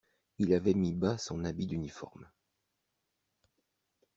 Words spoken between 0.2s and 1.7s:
Il avait mis bas son habit